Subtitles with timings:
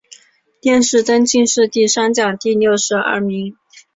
[0.59, 3.55] 殿试登进士第三甲第六十二名。